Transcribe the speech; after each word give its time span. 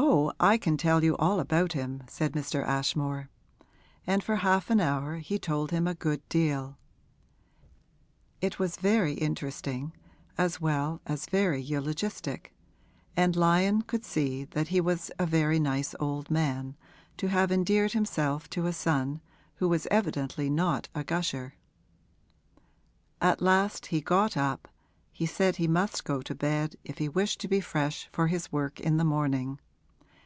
'Oh, 0.00 0.32
I 0.38 0.58
can 0.58 0.76
tell 0.76 1.02
you 1.02 1.16
all 1.16 1.40
about 1.40 1.72
him,' 1.72 2.04
said 2.06 2.32
Mr. 2.32 2.64
Ashmore; 2.64 3.28
and 4.06 4.22
for 4.22 4.36
half 4.36 4.70
an 4.70 4.78
hour 4.80 5.16
he 5.16 5.40
told 5.40 5.72
him 5.72 5.88
a 5.88 5.94
good 5.94 6.26
deal. 6.28 6.78
It 8.40 8.60
was 8.60 8.76
very 8.76 9.14
interesting 9.14 9.92
as 10.38 10.60
well 10.60 11.00
as 11.04 11.26
very 11.26 11.60
eulogistic, 11.60 12.54
and 13.16 13.34
Lyon 13.34 13.82
could 13.82 14.04
see 14.04 14.44
that 14.44 14.68
he 14.68 14.80
was 14.80 15.10
a 15.18 15.26
very 15.26 15.58
nice 15.58 15.96
old 15.98 16.30
man, 16.30 16.76
to 17.16 17.26
have 17.26 17.50
endeared 17.50 17.90
himself 17.90 18.44
so 18.44 18.48
to 18.50 18.66
a 18.66 18.72
son 18.72 19.20
who 19.56 19.68
was 19.68 19.88
evidently 19.90 20.48
not 20.48 20.88
a 20.94 21.02
gusher. 21.02 21.54
At 23.20 23.42
last 23.42 23.86
he 23.86 24.00
got 24.00 24.36
up 24.36 24.68
he 25.10 25.26
said 25.26 25.56
he 25.56 25.66
must 25.66 26.04
go 26.04 26.22
to 26.22 26.36
bed 26.36 26.76
if 26.84 26.98
he 26.98 27.08
wished 27.08 27.40
to 27.40 27.48
be 27.48 27.60
fresh 27.60 28.08
for 28.12 28.28
his 28.28 28.52
work 28.52 28.78
in 28.78 28.96
the 28.96 29.04
morning. 29.04 29.58